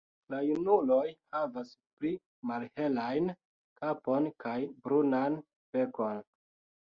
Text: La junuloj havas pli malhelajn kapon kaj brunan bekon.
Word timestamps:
La 0.33 0.37
junuloj 0.43 1.01
havas 1.35 1.73
pli 1.99 2.13
malhelajn 2.51 3.29
kapon 3.83 4.29
kaj 4.45 4.57
brunan 4.87 5.39
bekon. 5.77 6.25